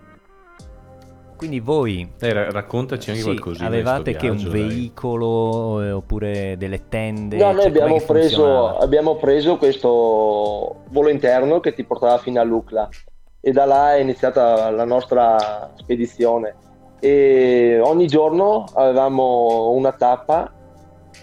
Quindi 1.36 1.60
voi 1.60 2.08
ra- 2.20 2.52
raccontaci 2.52 3.10
anche 3.10 3.22
sì, 3.22 3.28
qualcosina. 3.28 3.68
avevate 3.68 4.16
che 4.16 4.30
un 4.30 4.36
viaggio, 4.38 4.52
dai. 4.52 4.68
veicolo 4.68 5.82
eh, 5.82 5.92
oppure 5.92 6.56
delle 6.58 6.88
tende? 6.88 7.38
No, 7.38 7.52
noi 7.52 7.64
Cioè, 7.64 7.72
com'è 7.72 7.82
abbiamo 7.84 8.02
preso, 8.06 8.78
abbiamo 8.78 9.16
preso 9.16 9.58
questo 9.58 10.84
volo 10.90 11.10
interno 11.10 11.60
che 11.60 11.74
ti 11.74 11.84
portava 11.84 12.18
fino 12.20 12.40
a 12.40 12.44
Lucla 12.44 12.88
e 13.46 13.52
da 13.52 13.66
là 13.66 13.96
è 13.96 14.00
iniziata 14.00 14.70
la 14.70 14.86
nostra 14.86 15.74
spedizione. 15.76 16.56
E 17.02 17.78
ogni 17.84 18.08
giorno 18.08 18.64
avevamo 18.74 19.72
una 19.72 19.92
tappa 19.92 20.50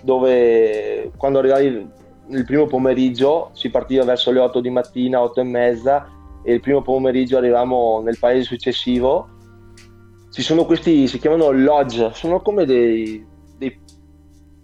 dove 0.02 1.12
quando 1.16 1.38
arrivavi 1.38 1.88
il 2.28 2.44
primo 2.44 2.66
pomeriggio 2.66 3.48
si 3.54 3.70
partiva 3.70 4.04
verso 4.04 4.30
le 4.32 4.40
8 4.40 4.60
di 4.60 4.68
mattina, 4.68 5.22
8 5.22 5.40
e 5.40 5.44
mezza 5.44 6.08
e 6.42 6.52
il 6.52 6.60
primo 6.60 6.82
pomeriggio 6.82 7.38
arrivavamo 7.38 8.02
nel 8.02 8.18
paese 8.18 8.42
successivo. 8.42 9.26
Ci 10.30 10.42
sono 10.42 10.66
questi, 10.66 11.08
si 11.08 11.18
chiamano 11.18 11.50
lodge, 11.52 12.10
sono 12.12 12.42
come 12.42 12.66
dei, 12.66 13.26
dei 13.56 13.80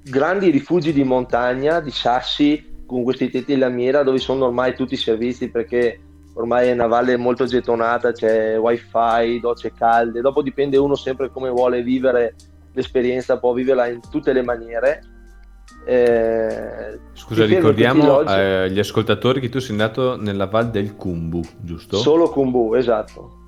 grandi 0.03 0.51
rifugi 0.51 0.93
di 0.93 1.05
montagna, 1.05 1.81
di 1.81 1.91
sassi, 1.91 2.83
con 2.85 3.03
questi 3.03 3.31
tetti 3.31 3.55
in 3.55 3.61
lamiera 3.61 4.03
dove 4.03 4.19
sono 4.19 4.45
ormai 4.45 4.75
tutti 4.75 4.93
i 4.93 4.99
servizi 4.99 5.51
perché 5.51 6.01
ormai 6.37 6.69
è 6.69 6.73
una 6.73 6.87
valle 6.87 7.17
molto 7.17 7.45
gettonata, 7.47 8.13
c'è 8.13 8.59
wifi, 8.59 9.41
docce 9.41 9.73
calde, 9.73 10.21
dopo 10.21 10.43
dipende 10.43 10.77
uno 10.77 10.95
sempre 10.95 11.31
come 11.31 11.51
vuole 11.51 11.83
vivere 11.83 12.35
l'esperienza, 12.73 13.39
può 13.39 13.53
viverla 13.53 13.89
in 13.89 14.01
tutte 14.11 14.33
le 14.33 14.43
maniere. 14.43 15.03
Eh, 15.87 16.99
Scusa, 17.13 17.45
ricordiamo 17.47 18.01
tutti 18.01 18.07
i 18.07 18.11
lodge, 18.11 18.35
eh, 18.35 18.63
agli 18.65 18.79
ascoltatori 18.79 19.41
che 19.41 19.49
tu 19.49 19.61
sei 19.61 19.71
andato 19.71 20.17
nella 20.17 20.47
Val 20.47 20.71
del 20.71 20.95
Kumbu, 20.95 21.41
giusto? 21.61 21.97
solo 21.97 22.29
Kumbu, 22.29 22.75
esatto. 22.75 23.45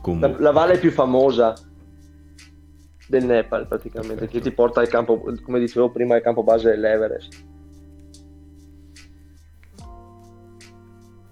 Kumbu. 0.00 0.26
La, 0.26 0.34
la 0.38 0.50
valle 0.52 0.78
più 0.78 0.92
famosa 0.92 1.54
del 3.08 3.24
Nepal 3.24 3.66
praticamente, 3.66 4.14
Perfetto. 4.14 4.38
che 4.38 4.48
ti 4.48 4.54
porta 4.54 4.80
al 4.80 4.88
campo, 4.88 5.24
come 5.42 5.58
dicevo 5.58 5.90
prima, 5.90 6.14
al 6.14 6.22
campo 6.22 6.44
base 6.44 6.70
dell'Everest. 6.70 7.56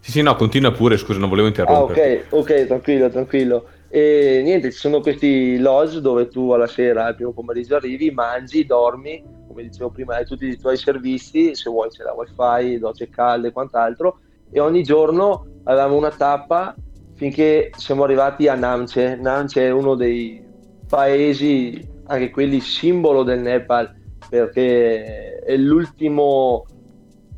Sì, 0.06 0.12
sì, 0.12 0.22
no, 0.22 0.36
continua 0.36 0.70
pure, 0.70 0.96
scusa, 0.98 1.18
non 1.18 1.28
volevo 1.28 1.48
Ah, 1.48 1.50
interrompere. 1.50 2.26
ok, 2.28 2.34
ok, 2.34 2.66
tranquillo, 2.66 3.10
tranquillo. 3.10 3.68
E 3.88 4.40
niente, 4.44 4.70
ci 4.70 4.78
sono 4.78 5.00
questi 5.00 5.58
lodge 5.58 6.00
dove 6.00 6.28
tu 6.28 6.52
alla 6.52 6.68
sera, 6.68 7.06
al 7.06 7.16
primo 7.16 7.32
pomeriggio 7.32 7.74
arrivi, 7.74 8.12
mangi, 8.12 8.64
dormi, 8.64 9.20
come 9.48 9.64
dicevo 9.64 9.90
prima, 9.90 10.14
hai 10.14 10.24
tutti 10.24 10.46
i 10.46 10.56
tuoi 10.56 10.76
servizi, 10.76 11.56
se 11.56 11.68
vuoi 11.70 11.88
c'è 11.88 12.04
la 12.04 12.14
wifi, 12.14 12.78
docce 12.78 13.08
calde 13.08 13.48
e 13.48 13.50
quant'altro, 13.50 14.20
e 14.48 14.60
ogni 14.60 14.84
giorno 14.84 15.44
avevamo 15.64 15.96
una 15.96 16.12
tappa 16.12 16.72
finché 17.16 17.70
siamo 17.76 18.04
arrivati 18.04 18.46
a 18.46 18.54
Namche. 18.54 19.16
Namche 19.16 19.66
è 19.66 19.70
uno 19.72 19.96
dei 19.96 20.40
paesi, 20.88 21.84
anche 22.06 22.30
quelli 22.30 22.60
simbolo 22.60 23.24
del 23.24 23.40
Nepal, 23.40 23.92
perché 24.28 25.40
è 25.40 25.56
l'ultimo 25.56 26.64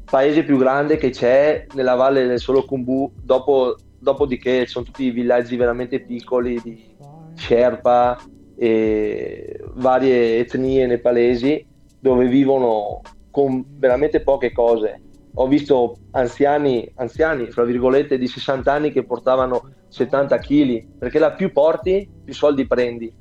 paese 0.08 0.44
più 0.44 0.56
grande 0.56 0.96
che 0.96 1.10
c'è 1.10 1.66
nella 1.74 1.94
valle 1.94 2.26
del 2.26 2.38
Solo 2.38 2.64
Kumbu, 2.64 3.12
dopo, 3.22 3.76
dopodiché 3.98 4.66
sono 4.66 4.84
tutti 4.84 5.04
i 5.04 5.10
villaggi 5.10 5.56
veramente 5.56 6.00
piccoli 6.00 6.60
di 6.62 6.96
Sherpa 7.34 8.18
e 8.56 9.60
varie 9.74 10.38
etnie 10.38 10.86
nepalesi 10.86 11.64
dove 12.00 12.26
vivono 12.26 13.00
con 13.30 13.64
veramente 13.78 14.20
poche 14.20 14.52
cose. 14.52 15.02
Ho 15.34 15.46
visto 15.46 15.96
anziani, 16.12 16.90
anziani, 16.96 17.46
fra 17.50 17.64
virgolette, 17.64 18.18
di 18.18 18.26
60 18.26 18.72
anni 18.72 18.90
che 18.90 19.04
portavano 19.04 19.70
70 19.88 20.38
kg, 20.38 20.86
perché 20.98 21.18
la 21.18 21.32
più 21.32 21.52
porti, 21.52 22.08
più 22.24 22.34
soldi 22.34 22.66
prendi. 22.66 23.12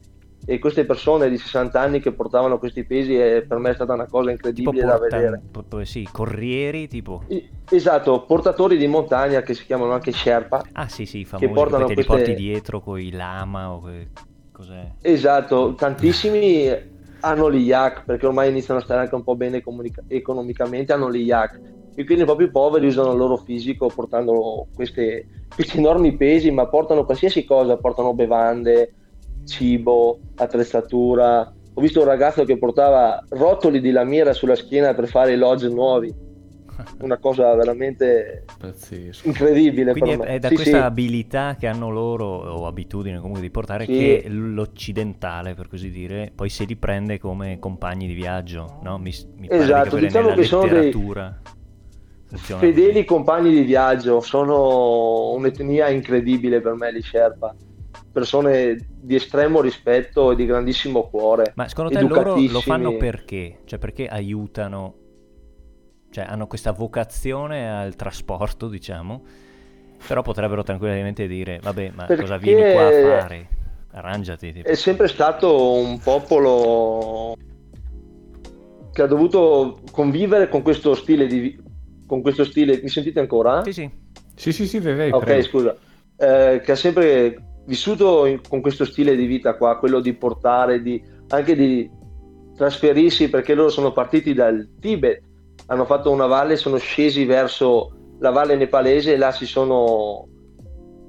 E 0.50 0.60
queste 0.60 0.86
persone 0.86 1.30
di 1.30 1.38
60 1.38 1.77
anni 1.82 2.00
che 2.00 2.13
portavano 2.13 2.58
questi 2.58 2.86
pesi 2.86 3.16
è, 3.16 3.42
per 3.42 3.58
me 3.58 3.72
è 3.72 3.74
stata 3.74 3.92
una 3.92 4.08
cosa 4.08 4.32
incredibile 4.32 4.86
da 4.86 4.98
porta- 4.98 5.18
vedere. 5.18 5.42
po- 5.51 5.63
po- 5.68 5.84
sì, 5.84 6.08
corrieri 6.10 6.88
tipo... 6.88 7.24
I- 7.27 7.50
Esatto, 7.70 8.22
portatori 8.24 8.77
di 8.77 8.88
montagna 8.88 9.42
che 9.42 9.54
si 9.54 9.66
chiamano 9.66 9.92
anche 9.92 10.13
Sherpa. 10.13 10.63
Ah 10.72 10.88
sì 10.88 11.06
sì, 11.06 11.20
i 11.20 11.25
famosi 11.25 11.48
che, 11.50 11.54
portano 11.54 11.86
poi 11.88 11.96
te 11.96 12.01
li 12.01 12.08
queste- 12.08 12.25
porti 12.32 12.42
dietro 12.42 12.80
con 12.80 12.98
i 12.98 13.12
lama 13.12 13.74
o 13.74 13.82
que- 13.82 14.08
cos'è? 14.54 14.89
Esatto, 15.01 15.74
tantissimi 15.75 16.70
hanno 17.20 17.51
gli 17.51 17.66
yak 17.66 18.06
perché 18.06 18.25
ormai 18.25 18.50
iniziano 18.50 18.80
a 18.80 18.84
stare 18.84 19.01
anche 19.01 19.16
un 19.16 19.24
po' 19.24 19.36
bene 19.36 19.60
comunica- 19.62 20.04
economicamente, 20.08 20.94
hanno 20.94 21.12
gli 21.12 21.25
yak. 21.25 21.60
E 21.94 22.06
quindi 22.06 22.24
po' 22.24 22.38
più 22.38 22.51
poveri 22.51 22.86
usano 22.88 23.12
il 23.12 23.18
loro 23.18 23.36
fisico 23.36 23.88
portando 23.94 24.68
queste- 24.74 25.25
questi 25.54 25.80
enormi 25.80 26.16
pesi, 26.16 26.51
ma 26.51 26.68
portano 26.68 27.04
qualsiasi 27.04 27.44
cosa, 27.44 27.75
portano 27.75 28.13
bevande, 28.13 28.94
cibo, 29.48 30.24
attrezzatura. 30.36 31.42
Ho 31.74 31.82
visto 31.82 32.00
un 32.01 32.06
ragazzo 32.08 32.44
che 32.46 32.58
portava 32.58 33.24
rotoli 33.30 33.80
di 33.82 33.92
lamiera 33.92 34.34
sulla 34.34 34.56
schiena 34.56 34.94
per 34.94 35.08
fare 35.08 35.34
i 35.34 35.38
lodge 35.38 35.70
nuovi, 35.70 36.13
una 37.00 37.18
cosa 37.20 37.54
veramente 37.56 38.51
Pazzesco. 38.58 39.24
incredibile 39.24 39.92
Quindi 39.92 40.12
è, 40.12 40.20
è 40.24 40.39
da 40.39 40.50
Sì, 40.50 40.54
questa 40.54 40.77
sì. 40.77 40.86
abilità 40.86 41.56
che 41.58 41.68
hanno 41.68 41.89
loro, 41.89 42.25
o 42.25 42.66
abitudine 42.68 43.18
comunque 43.18 43.42
di 43.42 43.50
portare, 43.51 43.88
Sì. 43.88 43.92
che 43.92 44.25
l'occidentale, 44.30 45.54
per 45.56 45.68
così 45.68 45.89
dire, 45.92 46.32
poi 46.36 46.50
se 46.50 46.66
li 46.66 46.77
prende 46.77 47.20
come 47.20 47.60
compagni 47.60 48.08
di 48.08 48.13
viaggio, 48.13 48.77
no? 48.82 48.98
Mi, 49.00 49.13
mi 49.38 49.51
pare 49.51 49.74
di 49.74 49.82
Esatto, 49.82 49.82
capire 49.82 50.10
diciamo 50.10 50.12
nella 50.12 50.36
che 50.36 50.44
sono 50.44 50.68
dei 50.68 51.18
funziona 52.25 52.66
Fedeli 52.66 53.06
così. 53.06 53.06
compagni 53.06 53.51
di 53.51 53.62
viaggio, 53.63 54.20
sono 54.22 55.32
un'etnia 55.32 55.89
incredibile 55.89 56.60
per 56.62 56.74
me, 56.75 56.94
gli 56.94 57.01
Sherpa, 57.01 57.56
persone 58.17 58.75
di 59.00 59.13
estremo 59.13 59.62
rispetto 59.62 60.31
e 60.31 60.36
di 60.36 60.47
grandissimo 60.47 61.03
cuore. 61.03 61.51
Ma 61.55 61.67
secondo 61.67 61.91
te 61.91 62.01
loro 62.01 62.36
lo 62.36 62.62
fanno 62.62 62.97
perché? 62.97 63.59
Cioè 63.65 63.77
perché 63.77 64.07
aiutano, 64.07 64.95
cioè 66.09 66.25
hanno 66.27 66.47
questa 66.47 66.71
vocazione 66.71 67.69
al 67.69 67.95
trasporto, 67.95 68.69
diciamo, 68.69 69.24
però 70.07 70.24
potrebbero 70.24 70.63
tranquillamente 70.63 71.27
dire, 71.27 71.59
vabbè, 71.62 71.91
ma 71.93 72.05
cosa 72.07 72.38
Perché- 72.38 72.38
vieni 72.39 72.71
qua 72.74 72.88
a 72.88 72.91
fare? 73.19 73.47
Arrangiati. 73.91 74.51
tipo. 74.51 74.67
È 74.67 74.74
sempre 74.74 75.07
stato 75.07 75.74
un 75.74 76.00
popolo 76.00 77.36
che 78.93 79.01
ha 79.03 79.07
dovuto 79.07 79.79
convivere 79.91 80.50
con 80.50 80.63
questo 80.63 80.95
stile 80.95 81.27
di 81.27 81.55
con 82.07 82.21
questo 82.21 82.43
stile. 82.45 82.79
Mi 82.81 82.89
sentite 82.89 83.19
ancora? 83.19 83.63
Sì, 83.63 83.74
sì. 83.74 83.89
Sì, 84.33 84.51
sì, 84.51 84.65
sì, 84.67 84.79
vai, 84.79 84.95
vai, 84.95 85.12
Ok, 85.12 85.24
prego. 85.24 85.43
scusa. 85.43 85.75
Eh, 86.19 86.62
che 86.63 86.71
ha 86.71 86.75
sempre 86.75 87.38
vissuto 87.67 88.25
in- 88.25 88.41
con 88.47 88.62
questo 88.62 88.86
stile 88.86 89.15
di 89.15 89.25
vita 89.25 89.55
qua, 89.55 89.77
quello 89.77 90.00
di 90.00 90.13
portare, 90.13 90.81
di, 90.81 91.01
anche 91.29 91.55
di 91.55 91.89
trasferirsi, 92.55 93.29
perché 93.29 93.53
loro 93.53 93.69
sono 93.69 93.91
partiti 93.91 94.33
dal 94.33 94.67
Tibet, 94.79 95.21
hanno 95.67 95.86
fatto 95.86 96.09
una 96.09 96.25
valle, 96.25 96.55
sono 96.55 96.77
scesi 96.77 97.25
verso 97.25 97.91
la 98.19 98.31
valle 98.31 98.55
nepalese 98.55 99.13
e 99.13 99.17
là 99.17 99.31
si 99.31 99.45
sono 99.45 100.27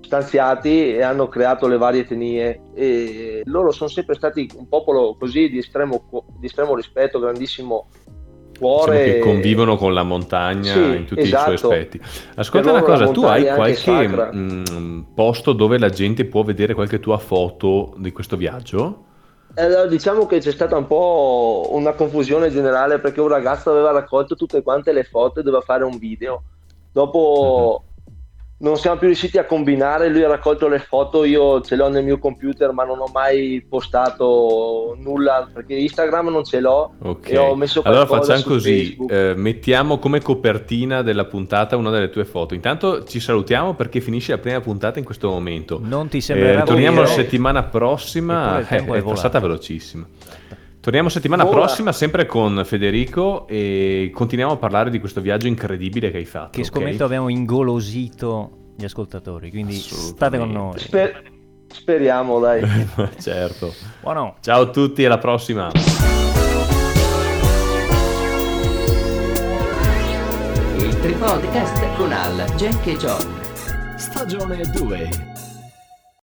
stanziati 0.01 0.95
e 0.95 1.03
hanno 1.03 1.29
creato 1.29 1.69
le 1.69 1.79
varie 1.79 2.01
etnie. 2.01 2.61
E 2.75 3.43
loro 3.45 3.71
sono 3.71 3.89
sempre 3.89 4.15
stati 4.17 4.51
un 4.57 4.69
popolo 4.69 5.17
così 5.19 5.49
di 5.49 5.59
estremo, 5.59 6.27
di 6.39 6.47
estremo 6.47 6.75
rispetto, 6.75 7.21
grandissimo 7.21 7.89
Diciamo 8.59 8.77
cuore. 8.77 9.05
che 9.05 9.19
convivono 9.21 9.77
con 9.77 9.95
la 9.95 10.03
montagna 10.03 10.73
Sì, 10.73 10.79
in 10.81 11.05
tutti 11.07 11.21
esatto. 11.23 11.53
i 11.53 11.59
suoi 11.59 11.73
aspetti. 11.73 12.01
Ascolta 12.35 12.71
una 12.71 12.83
cosa, 12.83 13.09
tu 13.11 13.23
hai 13.25 13.45
qualche 13.47 13.75
sacra. 13.77 14.31
mm, 14.35 15.01
posto 15.15 15.53
dove 15.53 15.79
la 15.79 15.89
gente 15.91 16.25
può 16.25 16.43
vedere 16.43 16.75
qualche 16.75 16.99
tua 17.01 17.19
foto 17.19 17.95
di 17.99 18.11
questo 18.13 18.37
viaggio? 18.37 19.05
Allora, 19.55 19.87
diciamo 19.87 20.27
che 20.27 20.39
c'è 20.39 20.53
stata 20.53 20.77
un 20.77 20.87
po' 20.87 21.69
una 21.73 21.93
confusione 21.93 22.51
generale 22.51 22.99
perché 23.01 23.21
un 23.21 23.29
ragazzo 23.29 23.71
aveva 23.71 23.91
raccolto 23.91 24.37
tutte 24.37 24.63
quante 24.63 24.93
le 24.93 25.05
foto 25.05 25.41
e 25.41 25.43
doveva 25.43 25.63
fare 25.63 25.85
un 25.85 25.99
video. 25.99 26.43
Dopo 26.93 27.83
non 28.61 28.77
siamo 28.77 28.97
più 28.97 29.07
riusciti 29.07 29.39
a 29.39 29.45
combinare, 29.45 30.09
lui 30.09 30.25
ha 30.25 30.29
raccolto 30.29 30.67
le 30.67 30.81
foto, 30.81 31.25
io 31.25 31.61
ce 31.61 31.77
l'ho 31.77 31.89
nel 31.89 32.03
mio 32.05 32.19
computer 32.19 32.73
ma 32.73 32.83
non 32.85 32.99
ho 32.99 33.09
mai 33.13 33.65
postato 33.69 34.97
nulla 34.99 35.49
perché 35.53 35.75
Instagram 35.75 36.29
non 36.29 36.45
ce 36.45 36.61
l'ho 36.61 36.95
Ok. 37.03 37.31
e 37.31 37.39
ho 37.39 37.55
messo 37.55 37.83
Allora 37.85 38.07
facciamo 38.07 38.43
così, 38.43 38.97
eh, 39.09 39.35
mettiamo 39.37 39.99
come 39.99 40.21
copertina 40.21 41.03
della 41.03 41.25
puntata 41.25 41.77
una 41.77 41.91
delle 41.91 42.11
tue 42.11 42.25
foto. 42.25 42.55
Intanto 42.55 43.05
ci 43.05 43.21
salutiamo 43.21 43.75
perché 43.75 44.01
finisce 44.01 44.33
la 44.33 44.39
prima 44.39 44.61
puntata 44.61 44.99
in 44.99 45.05
questo 45.05 45.29
momento. 45.29 45.81
Non 45.83 46.09
ti 46.09 46.17
Eh, 46.17 46.21
sembrerà 46.21 46.63
torniamo 46.63 47.01
la 47.01 47.07
settimana 47.07 47.63
prossima, 47.63 48.59
eh, 48.61 48.67
è, 48.67 48.85
è 48.85 49.03
passata 49.03 49.39
velocissima. 49.39 50.07
Torniamo 50.81 51.09
settimana 51.09 51.43
Vola. 51.43 51.57
prossima 51.57 51.93
sempre 51.93 52.25
con 52.25 52.63
Federico 52.65 53.49
e 53.49 54.11
continuiamo 54.15 54.53
a 54.53 54.57
parlare 54.57 54.91
di 54.91 55.01
questo 55.01 55.21
viaggio 55.21 55.49
incredibile 55.49 56.11
che 56.11 56.19
hai 56.19 56.25
fatto. 56.25 56.51
Che 56.51 56.65
scommetto 56.65 57.05
abbiamo 57.05 57.29
ingolosito 57.29 58.75
gli 58.77 58.85
ascoltatori, 58.85 59.51
quindi 59.51 59.75
state 59.75 60.39
con 60.39 60.53
noi. 60.53 60.79
Sper- 60.79 61.23
speriamo 61.67 62.39
dai. 62.39 62.63
certo. 63.21 63.75
Buono. 64.01 64.37
Ciao 64.41 64.63
a 64.63 64.71
tutti, 64.71 65.05
alla 65.05 65.19
prossima. 65.19 65.71
Il 70.77 70.99
Tripodcast 71.01 71.97
con 71.97 72.13
Al, 72.13 72.55
Jack 72.57 72.87
e 72.87 72.97
John. 72.97 73.37
Stagione 73.97 74.61
2 74.73 75.28